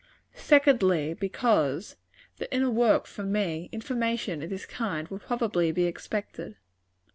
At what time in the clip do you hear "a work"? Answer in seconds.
2.63-3.05